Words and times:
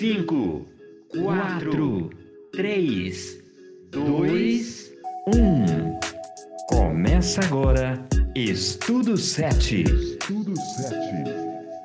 5, 0.00 0.66
4, 1.10 2.10
3, 2.52 3.42
2, 3.90 4.92
1. 5.26 6.00
Começa 6.70 7.42
agora 7.44 8.02
Estudo 8.34 9.18
7. 9.18 9.82
Estudo 9.82 10.56
7. 10.56 10.96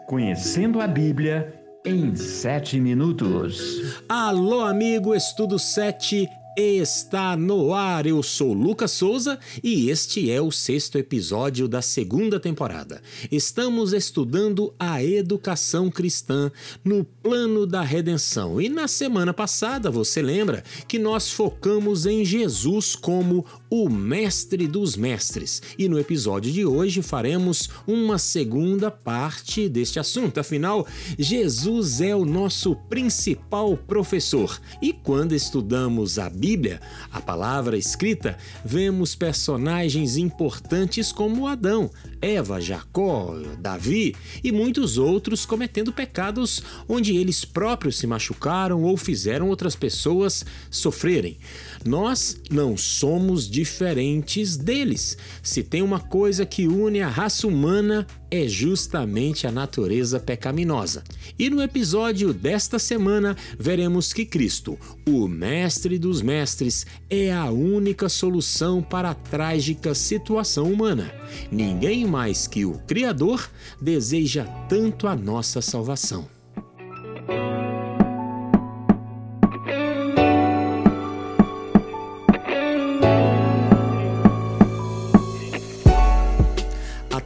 Conhecendo 0.07 0.79
a 0.79 0.87
Bíblia 0.87 1.61
em 1.85 2.15
7 2.15 2.79
minutos. 2.79 4.01
Alô, 4.07 4.61
amigo, 4.61 5.13
Estudo 5.13 5.59
7 5.59 6.29
está 6.57 7.35
no 7.35 7.73
ar. 7.73 8.05
Eu 8.05 8.23
sou 8.23 8.53
Lucas 8.53 8.91
Souza 8.91 9.37
e 9.61 9.89
este 9.89 10.31
é 10.31 10.41
o 10.41 10.51
sexto 10.51 10.97
episódio 10.97 11.67
da 11.67 11.81
segunda 11.81 12.39
temporada. 12.39 13.01
Estamos 13.31 13.91
estudando 13.91 14.73
a 14.79 15.03
educação 15.03 15.91
cristã 15.91 16.51
no 16.83 17.03
plano 17.03 17.65
da 17.65 17.81
redenção. 17.81 18.61
E 18.61 18.69
na 18.69 18.87
semana 18.87 19.33
passada, 19.33 19.91
você 19.91 20.21
lembra 20.21 20.63
que 20.87 20.97
nós 20.97 21.29
focamos 21.29 22.05
em 22.05 22.23
Jesus 22.23 22.95
como 22.95 23.45
o 23.69 23.89
mestre 23.89 24.67
dos 24.67 24.95
mestres. 24.95 25.61
E 25.77 25.89
no 25.89 25.99
episódio 25.99 26.51
de 26.51 26.65
hoje 26.65 27.01
faremos 27.01 27.69
uma 27.85 28.17
segunda 28.17 28.89
parte 28.89 29.67
deste 29.67 29.99
assunto. 29.99 30.39
Afinal, 30.39 30.87
Jesus 31.19 31.99
é 31.99 32.15
o 32.15 32.23
nosso 32.23 32.75
principal 32.87 33.75
professor. 33.75 34.57
E 34.81 34.93
quando 34.93 35.33
estudamos 35.33 36.17
a 36.17 36.29
Bíblia, 36.29 36.44
Bíblia, 36.45 36.79
a 37.11 37.19
palavra 37.19 37.75
escrita, 37.75 38.37
vemos 38.63 39.15
personagens 39.15 40.15
importantes 40.15 41.11
como 41.11 41.47
Adão, 41.47 41.89
Eva, 42.21 42.61
Jacó, 42.61 43.35
Davi 43.59 44.15
e 44.43 44.51
muitos 44.51 44.99
outros 44.99 45.43
cometendo 45.43 45.91
pecados 45.91 46.61
onde 46.87 47.17
eles 47.17 47.43
próprios 47.43 47.97
se 47.97 48.05
machucaram 48.05 48.83
ou 48.83 48.95
fizeram 48.95 49.49
outras 49.49 49.75
pessoas 49.75 50.45
sofrerem. 50.69 51.39
Nós 51.83 52.39
não 52.51 52.77
somos 52.77 53.49
diferentes 53.49 54.55
deles. 54.55 55.17
Se 55.41 55.63
tem 55.63 55.81
uma 55.81 55.99
coisa 55.99 56.45
que 56.45 56.67
une 56.67 57.01
a 57.01 57.09
raça 57.09 57.47
humana, 57.47 58.05
é 58.35 58.47
justamente 58.47 59.47
a 59.47 59.51
natureza 59.51 60.19
pecaminosa. 60.19 61.03
E 61.39 61.49
no 61.49 61.61
episódio 61.61 62.33
desta 62.33 62.77
semana, 62.77 63.35
veremos 63.57 64.11
que 64.11 64.25
Cristo, 64.25 64.77
o 65.07 65.27
Mestre 65.27 65.97
dos 65.97 66.21
Mestres, 66.21 66.85
é 67.09 67.33
a 67.33 67.49
única 67.49 68.09
solução 68.09 68.81
para 68.81 69.11
a 69.11 69.15
trágica 69.15 69.95
situação 69.95 70.71
humana. 70.71 71.13
Ninguém 71.51 72.05
mais 72.05 72.47
que 72.47 72.65
o 72.65 72.79
Criador 72.79 73.49
deseja 73.81 74.45
tanto 74.67 75.07
a 75.07 75.15
nossa 75.15 75.61
salvação. 75.61 76.34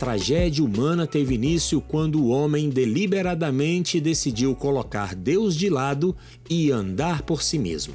Tragédia 0.10 0.66
humana 0.66 1.06
teve 1.06 1.36
início 1.36 1.80
quando 1.80 2.20
o 2.20 2.30
homem 2.30 2.68
deliberadamente 2.68 4.02
decidiu 4.02 4.56
colocar 4.56 5.14
Deus 5.14 5.56
de 5.56 5.70
lado 5.70 6.16
e 6.50 6.72
andar 6.72 7.22
por 7.22 7.44
si 7.44 7.60
mesmo. 7.60 7.94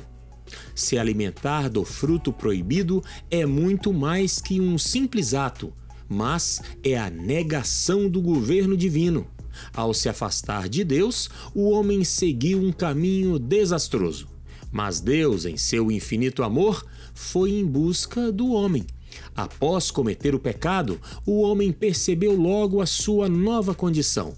Se 0.76 0.96
alimentar 0.96 1.68
do 1.68 1.84
fruto 1.84 2.32
proibido 2.32 3.02
é 3.28 3.44
muito 3.44 3.92
mais 3.92 4.38
que 4.38 4.60
um 4.60 4.78
simples 4.78 5.34
ato, 5.34 5.72
mas 6.08 6.62
é 6.84 6.96
a 6.96 7.10
negação 7.10 8.08
do 8.08 8.22
governo 8.22 8.76
divino. 8.76 9.26
Ao 9.74 9.92
se 9.92 10.08
afastar 10.08 10.68
de 10.68 10.84
Deus, 10.84 11.28
o 11.52 11.68
homem 11.68 12.04
seguiu 12.04 12.62
um 12.62 12.70
caminho 12.70 13.40
desastroso. 13.40 14.28
Mas 14.70 15.00
Deus, 15.00 15.46
em 15.46 15.56
seu 15.56 15.90
infinito 15.90 16.44
amor, 16.44 16.86
foi 17.12 17.50
em 17.50 17.66
busca 17.66 18.30
do 18.30 18.52
homem 18.52 18.86
Após 19.34 19.90
cometer 19.90 20.34
o 20.34 20.38
pecado, 20.38 21.00
o 21.26 21.40
homem 21.42 21.72
percebeu 21.72 22.34
logo 22.34 22.80
a 22.80 22.86
sua 22.86 23.28
nova 23.28 23.74
condição. 23.74 24.34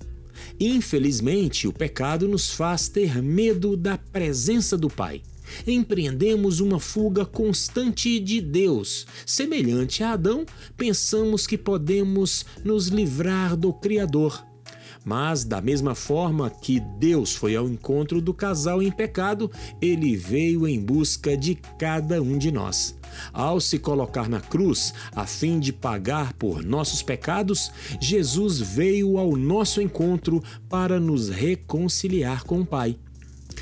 Infelizmente, 0.58 1.66
o 1.66 1.72
pecado 1.72 2.28
nos 2.28 2.50
faz 2.50 2.88
ter 2.88 3.22
medo 3.22 3.76
da 3.76 3.98
presença 3.98 4.76
do 4.76 4.88
Pai. 4.88 5.22
Empreendemos 5.66 6.60
uma 6.60 6.80
fuga 6.80 7.24
constante 7.24 8.18
de 8.18 8.40
Deus. 8.40 9.06
Semelhante 9.24 10.02
a 10.02 10.12
Adão, 10.12 10.44
pensamos 10.76 11.46
que 11.46 11.56
podemos 11.56 12.44
nos 12.64 12.88
livrar 12.88 13.56
do 13.56 13.72
Criador. 13.72 14.44
Mas, 15.04 15.44
da 15.44 15.60
mesma 15.60 15.94
forma 15.94 16.50
que 16.50 16.80
Deus 16.98 17.32
foi 17.32 17.54
ao 17.54 17.68
encontro 17.68 18.20
do 18.20 18.34
casal 18.34 18.82
em 18.82 18.90
pecado, 18.90 19.48
ele 19.80 20.16
veio 20.16 20.66
em 20.66 20.80
busca 20.80 21.36
de 21.36 21.54
cada 21.78 22.20
um 22.20 22.36
de 22.36 22.50
nós. 22.50 22.96
Ao 23.32 23.60
se 23.60 23.78
colocar 23.78 24.28
na 24.28 24.40
cruz, 24.40 24.92
a 25.14 25.26
fim 25.26 25.58
de 25.58 25.72
pagar 25.72 26.32
por 26.34 26.64
nossos 26.64 27.02
pecados, 27.02 27.70
Jesus 28.00 28.60
veio 28.60 29.18
ao 29.18 29.36
nosso 29.36 29.80
encontro 29.80 30.42
para 30.68 31.00
nos 31.00 31.28
reconciliar 31.28 32.44
com 32.44 32.60
o 32.60 32.66
Pai. 32.66 32.96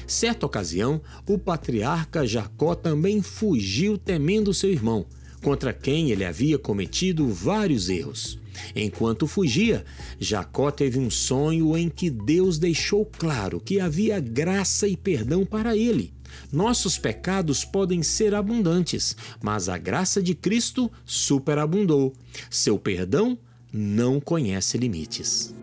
Certa 0.07 0.45
ocasião, 0.45 1.01
o 1.27 1.39
patriarca 1.39 2.27
Jacó 2.27 2.75
também 2.75 3.23
fugiu 3.23 3.97
temendo 3.97 4.53
seu 4.53 4.71
irmão, 4.71 5.07
contra 5.43 5.73
quem 5.73 6.11
ele 6.11 6.25
havia 6.25 6.59
cometido 6.59 7.29
vários 7.29 7.89
erros. 7.89 8.39
Enquanto 8.75 9.27
fugia, 9.27 9.85
Jacó 10.19 10.71
teve 10.71 10.99
um 10.99 11.11
sonho 11.11 11.77
em 11.77 11.89
que 11.89 12.09
Deus 12.11 12.59
deixou 12.59 13.05
claro 13.05 13.61
que 13.61 13.81
havia 13.81 14.21
graça 14.21 14.87
e 14.87 14.97
perdão 14.97 15.45
para 15.45 15.77
ele. 15.77 16.13
Nossos 16.53 16.99
pecados 16.99 17.65
podem 17.65 18.03
ser 18.03 18.35
abundantes, 18.35 19.17
mas 19.43 19.69
a 19.69 19.79
graça 19.79 20.23
de 20.23 20.35
Cristo 20.35 20.91
superabundou. 21.05 22.13
Seu 22.51 22.79
perdão 22.79 23.39
não 23.73 24.21
conhece 24.21 24.79
limites. 24.79 25.55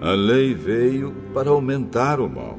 A 0.00 0.12
lei 0.12 0.54
veio 0.54 1.12
para 1.34 1.50
aumentar 1.50 2.20
o 2.20 2.28
mal, 2.28 2.58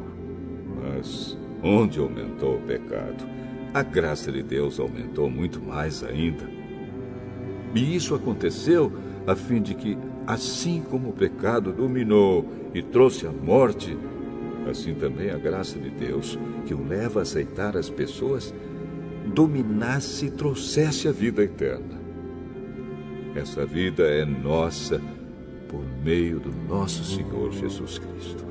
mas 0.82 1.38
onde 1.64 2.00
aumentou 2.00 2.58
o 2.58 2.62
pecado, 2.62 3.26
a 3.74 3.82
graça 3.82 4.32
de 4.32 4.44
Deus 4.44 4.80
aumentou 4.80 5.30
muito 5.30 5.62
mais 5.62 6.04
ainda. 6.04 6.50
E 7.74 7.96
isso 7.96 8.16
aconteceu 8.16 8.92
a 9.26 9.36
fim 9.36 9.62
de 9.62 9.74
que, 9.74 9.98
assim 10.26 10.82
como 10.82 11.10
o 11.10 11.14
pecado 11.14 11.72
dominou 11.72 12.46
e 12.74 12.82
trouxe 12.82 13.28
a 13.28 13.32
morte, 13.32 13.98
assim 14.68 14.94
também 14.94 15.30
a 15.30 15.38
graça 15.38 15.78
de 15.80 15.90
Deus, 15.90 16.38
que 16.66 16.74
o 16.74 16.86
leva 16.86 17.20
a 17.20 17.24
aceitar 17.24 17.78
as 17.78 17.90
pessoas, 17.90 18.54
dominasse 19.34 20.28
e 20.28 20.32
trouxesse 20.32 21.08
a 21.08 21.12
vida 21.12 21.44
eterna. 21.44 22.00
Essa 23.36 23.66
vida 23.66 24.04
é 24.04 24.26
nossa 24.26 25.00
por 25.68 25.84
meio 26.04 26.40
do 26.40 26.52
nosso 26.68 27.04
Senhor 27.04 27.52
Jesus 27.52 28.00
Cristo. 28.00 28.44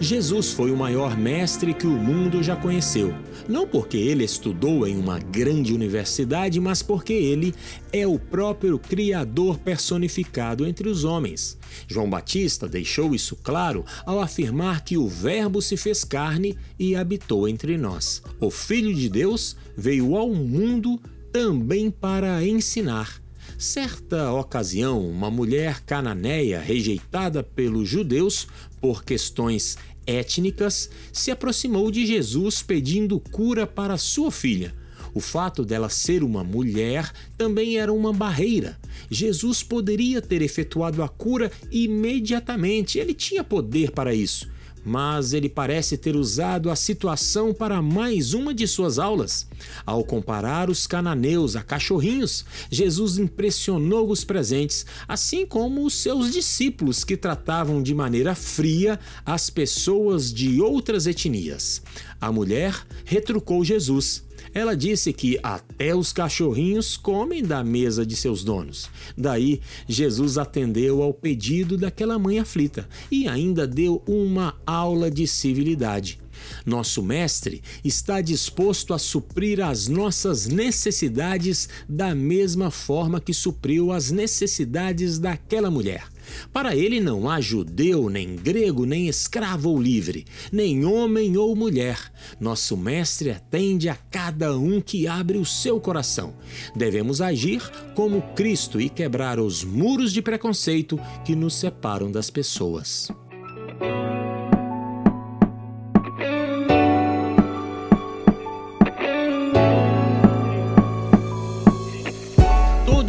Jesus 0.00 0.50
foi 0.50 0.70
o 0.70 0.76
maior 0.76 1.14
mestre 1.14 1.74
que 1.74 1.86
o 1.86 1.90
mundo 1.90 2.42
já 2.42 2.56
conheceu. 2.56 3.14
Não 3.46 3.68
porque 3.68 3.98
ele 3.98 4.24
estudou 4.24 4.86
em 4.86 4.96
uma 4.96 5.18
grande 5.18 5.74
universidade, 5.74 6.58
mas 6.58 6.82
porque 6.82 7.12
ele 7.12 7.54
é 7.92 8.06
o 8.06 8.18
próprio 8.18 8.78
Criador 8.78 9.58
personificado 9.58 10.66
entre 10.66 10.88
os 10.88 11.04
homens. 11.04 11.58
João 11.86 12.08
Batista 12.08 12.66
deixou 12.66 13.14
isso 13.14 13.36
claro 13.36 13.84
ao 14.06 14.20
afirmar 14.20 14.82
que 14.84 14.96
o 14.96 15.06
Verbo 15.06 15.60
se 15.60 15.76
fez 15.76 16.02
carne 16.02 16.56
e 16.78 16.96
habitou 16.96 17.46
entre 17.46 17.76
nós. 17.76 18.22
O 18.40 18.50
Filho 18.50 18.94
de 18.94 19.06
Deus 19.06 19.54
veio 19.76 20.16
ao 20.16 20.30
mundo 20.30 20.98
também 21.30 21.90
para 21.90 22.42
ensinar. 22.42 23.20
Certa 23.58 24.32
ocasião, 24.32 25.06
uma 25.06 25.30
mulher 25.30 25.82
cananeia 25.82 26.58
rejeitada 26.58 27.42
pelos 27.42 27.86
judeus 27.86 28.46
por 28.80 29.04
questões 29.04 29.76
étnicas, 30.06 30.90
se 31.12 31.30
aproximou 31.30 31.90
de 31.90 32.06
Jesus 32.06 32.62
pedindo 32.62 33.18
cura 33.18 33.66
para 33.66 33.96
sua 33.96 34.30
filha. 34.30 34.74
O 35.12 35.20
fato 35.20 35.64
dela 35.64 35.88
ser 35.88 36.22
uma 36.22 36.44
mulher 36.44 37.10
também 37.36 37.78
era 37.78 37.92
uma 37.92 38.12
barreira. 38.12 38.78
Jesus 39.10 39.62
poderia 39.62 40.22
ter 40.22 40.40
efetuado 40.40 41.02
a 41.02 41.08
cura 41.08 41.50
imediatamente, 41.70 42.98
ele 42.98 43.12
tinha 43.12 43.42
poder 43.42 43.90
para 43.90 44.14
isso 44.14 44.48
mas 44.84 45.32
ele 45.32 45.48
parece 45.48 45.96
ter 45.96 46.16
usado 46.16 46.70
a 46.70 46.76
situação 46.76 47.52
para 47.52 47.82
mais 47.82 48.34
uma 48.34 48.54
de 48.54 48.66
suas 48.66 48.98
aulas. 48.98 49.46
Ao 49.84 50.02
comparar 50.04 50.70
os 50.70 50.86
cananeus 50.86 51.56
a 51.56 51.62
cachorrinhos, 51.62 52.44
Jesus 52.70 53.18
impressionou 53.18 54.10
os 54.10 54.24
presentes, 54.24 54.86
assim 55.06 55.44
como 55.46 55.84
os 55.84 55.94
seus 55.94 56.32
discípulos 56.32 57.04
que 57.04 57.16
tratavam 57.16 57.82
de 57.82 57.94
maneira 57.94 58.34
fria 58.34 58.98
as 59.24 59.50
pessoas 59.50 60.32
de 60.32 60.60
outras 60.60 61.06
etnias. 61.06 61.82
A 62.20 62.30
mulher 62.30 62.74
retrucou 63.04 63.64
Jesus. 63.64 64.22
Ela 64.52 64.76
disse 64.76 65.12
que 65.12 65.38
até 65.42 65.94
os 65.94 66.12
cachorrinhos 66.12 66.96
comem 66.96 67.42
da 67.42 67.62
mesa 67.62 68.04
de 68.04 68.16
seus 68.16 68.42
donos. 68.42 68.90
Daí, 69.16 69.60
Jesus 69.88 70.38
atendeu 70.38 71.02
ao 71.02 71.14
pedido 71.14 71.76
daquela 71.76 72.18
mãe 72.18 72.38
aflita 72.38 72.88
e 73.10 73.28
ainda 73.28 73.66
deu 73.66 74.02
uma 74.06 74.56
aula 74.66 75.10
de 75.10 75.26
civilidade. 75.26 76.18
Nosso 76.64 77.02
Mestre 77.02 77.62
está 77.84 78.20
disposto 78.20 78.94
a 78.94 78.98
suprir 78.98 79.60
as 79.60 79.88
nossas 79.88 80.46
necessidades 80.46 81.68
da 81.88 82.14
mesma 82.14 82.70
forma 82.70 83.20
que 83.20 83.34
supriu 83.34 83.92
as 83.92 84.10
necessidades 84.10 85.18
daquela 85.18 85.70
mulher. 85.70 86.04
Para 86.52 86.74
ele 86.74 87.00
não 87.00 87.28
há 87.28 87.40
judeu, 87.40 88.08
nem 88.08 88.36
grego, 88.36 88.84
nem 88.84 89.08
escravo 89.08 89.70
ou 89.70 89.80
livre, 89.80 90.26
nem 90.52 90.84
homem 90.84 91.36
ou 91.36 91.54
mulher. 91.54 92.12
Nosso 92.40 92.76
Mestre 92.76 93.30
atende 93.30 93.88
a 93.88 93.94
cada 93.94 94.56
um 94.56 94.80
que 94.80 95.06
abre 95.06 95.38
o 95.38 95.44
seu 95.44 95.80
coração. 95.80 96.34
Devemos 96.74 97.20
agir 97.20 97.62
como 97.94 98.22
Cristo 98.34 98.80
e 98.80 98.88
quebrar 98.88 99.38
os 99.38 99.64
muros 99.64 100.12
de 100.12 100.22
preconceito 100.22 100.98
que 101.24 101.34
nos 101.34 101.54
separam 101.54 102.10
das 102.10 102.30
pessoas. 102.30 103.08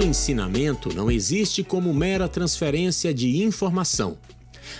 Todo 0.02 0.10
ensinamento 0.10 0.92
não 0.96 1.12
existe 1.12 1.64
como 1.64 1.94
mera 1.94 2.28
transferência 2.28 3.14
de 3.14 3.44
informação. 3.44 4.18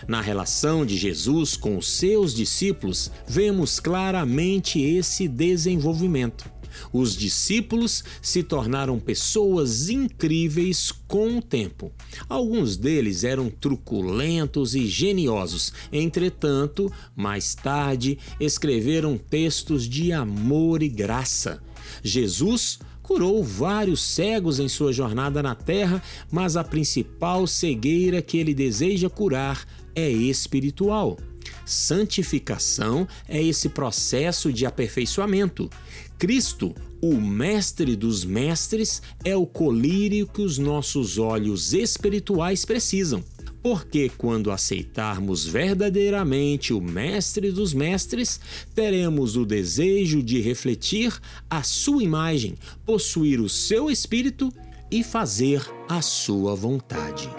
Na 0.08 0.20
relação 0.20 0.84
de 0.84 0.98
Jesus 0.98 1.56
com 1.56 1.78
os 1.78 1.88
seus 1.88 2.34
discípulos, 2.34 3.12
vemos 3.28 3.80
claramente 3.80 4.82
esse 4.82 5.28
desenvolvimento. 5.28 6.52
Os 6.92 7.16
discípulos 7.16 8.04
se 8.20 8.42
tornaram 8.42 9.00
pessoas 9.00 9.90
incríveis 9.90 10.92
com 11.08 11.38
o 11.38 11.42
tempo. 11.42 11.92
Alguns 12.28 12.76
deles 12.76 13.24
eram 13.24 13.48
truculentos 13.48 14.74
e 14.74 14.88
geniosos, 14.88 15.72
entretanto, 15.94 16.92
mais 17.16 17.54
tarde 17.54 18.18
escreveram 18.40 19.20
textos 19.20 19.88
de 19.88 20.12
amor 20.12 20.82
e 20.82 20.90
graça. 20.90 21.62
Jesus 22.04 22.80
curou 23.12 23.44
vários 23.44 24.02
cegos 24.02 24.58
em 24.58 24.70
sua 24.70 24.94
jornada 24.94 25.44
na 25.44 25.54
terra, 25.54 26.02
mas 26.32 26.56
a 26.56 26.64
principal 26.64 27.46
cegueira 27.46 28.22
que 28.22 28.38
ele 28.38 28.54
deseja 28.54 29.10
curar 29.10 29.68
é 29.94 30.10
espiritual. 30.10 31.18
Santificação 31.66 33.06
é 33.28 33.44
esse 33.44 33.68
processo 33.68 34.54
de 34.54 34.66
aperfeiçoamento. 34.66 35.70
Cristo, 36.18 36.74
o 37.02 37.16
Mestre 37.16 37.98
dos 37.98 38.24
Mestres, 38.24 39.02
é 39.26 39.36
o 39.36 39.46
colírio 39.46 40.26
que 40.26 40.42
os 40.42 40.58
nossos 40.58 41.18
olhos 41.18 41.74
espirituais 41.74 42.64
precisam. 42.64 43.22
Porque 43.62 44.10
quando 44.18 44.52
aceitarmos 44.52 45.46
verdadeiramente 45.46 46.74
o 46.74 46.82
Mestre 46.82 47.52
dos 47.52 47.74
Mestres, 47.74 48.40
teremos 48.74 49.38
o 49.38 49.46
desejo 49.46 50.24
de 50.24 50.42
refletir 50.42 51.14
a 51.50 51.62
sua 51.62 52.04
imagem, 52.04 52.56
possuir 52.86 53.40
o 53.40 53.50
seu 53.50 53.90
espírito 53.90 54.52
e 54.90 55.04
fazer 55.04 55.64
a 55.88 56.02
sua 56.02 56.56
vontade. 56.56 57.30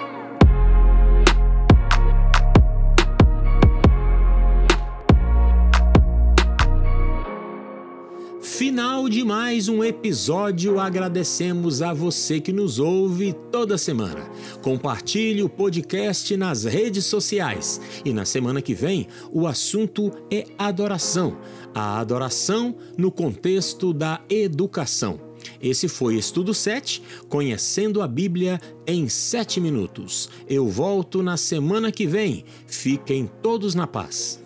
Final 8.62 9.08
de 9.08 9.24
mais 9.24 9.68
um 9.68 9.82
episódio, 9.82 10.78
agradecemos 10.78 11.82
a 11.82 11.92
você 11.92 12.40
que 12.40 12.52
nos 12.52 12.78
ouve 12.78 13.34
toda 13.50 13.76
semana. 13.76 14.30
Compartilhe 14.62 15.42
o 15.42 15.48
podcast 15.48 16.36
nas 16.36 16.62
redes 16.62 17.04
sociais 17.04 17.80
e 18.04 18.12
na 18.12 18.24
semana 18.24 18.62
que 18.62 18.72
vem 18.72 19.08
o 19.32 19.48
assunto 19.48 20.12
é 20.30 20.44
adoração. 20.56 21.38
A 21.74 21.98
adoração 21.98 22.76
no 22.96 23.10
contexto 23.10 23.92
da 23.92 24.20
educação. 24.30 25.18
Esse 25.60 25.88
foi 25.88 26.14
Estudo 26.14 26.54
7, 26.54 27.02
Conhecendo 27.28 28.00
a 28.00 28.06
Bíblia 28.06 28.60
em 28.86 29.08
7 29.08 29.58
minutos. 29.60 30.28
Eu 30.48 30.68
volto 30.68 31.20
na 31.20 31.36
semana 31.36 31.90
que 31.90 32.06
vem. 32.06 32.44
Fiquem 32.68 33.28
todos 33.42 33.74
na 33.74 33.88
paz. 33.88 34.41